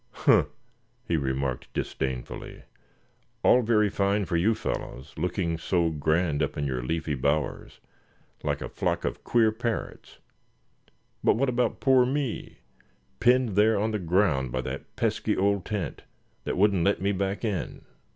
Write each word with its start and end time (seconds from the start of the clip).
"Huh!" 0.13 0.45
he 1.07 1.15
remarked, 1.15 1.71
disdainfully; 1.73 2.63
"all 3.43 3.61
very 3.61 3.87
fine 3.91 4.25
for 4.25 4.35
you 4.35 4.55
fellows, 4.55 5.13
looking 5.15 5.59
so 5.59 5.91
grand 5.91 6.41
up 6.41 6.57
in 6.57 6.65
your 6.65 6.81
leafy 6.81 7.13
bowers, 7.13 7.79
like 8.41 8.61
a 8.63 8.67
flock 8.69 9.05
of 9.05 9.23
queer 9.23 9.51
parrots; 9.51 10.17
but 11.23 11.35
what 11.35 11.49
about 11.49 11.79
poor 11.81 12.03
me, 12.03 12.61
pinned 13.19 13.49
there 13.49 13.79
on 13.79 13.91
the 13.91 13.99
ground 13.99 14.51
by 14.51 14.61
that 14.61 14.95
pesky 14.95 15.37
old 15.37 15.65
tent, 15.65 16.01
that 16.45 16.57
wouldn't 16.57 16.83
let 16.83 16.99
me 16.99 17.11
back 17.11 17.45
in? 17.45 17.85